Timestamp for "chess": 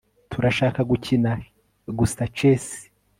2.37-2.65